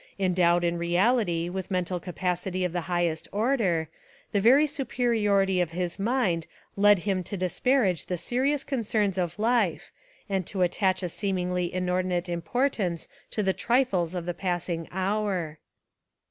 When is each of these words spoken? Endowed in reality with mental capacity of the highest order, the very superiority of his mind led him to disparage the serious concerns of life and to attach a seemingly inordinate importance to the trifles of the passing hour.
Endowed 0.17 0.63
in 0.63 0.79
reality 0.79 1.47
with 1.47 1.69
mental 1.69 1.99
capacity 1.99 2.63
of 2.65 2.73
the 2.73 2.81
highest 2.89 3.27
order, 3.31 3.87
the 4.31 4.41
very 4.41 4.65
superiority 4.65 5.61
of 5.61 5.69
his 5.77 5.99
mind 5.99 6.47
led 6.75 6.97
him 6.97 7.21
to 7.21 7.37
disparage 7.37 8.07
the 8.07 8.17
serious 8.17 8.63
concerns 8.63 9.19
of 9.19 9.37
life 9.37 9.91
and 10.27 10.47
to 10.47 10.63
attach 10.63 11.03
a 11.03 11.07
seemingly 11.09 11.71
inordinate 11.71 12.27
importance 12.27 13.07
to 13.29 13.43
the 13.43 13.53
trifles 13.53 14.15
of 14.15 14.25
the 14.25 14.33
passing 14.33 14.87
hour. 14.91 15.59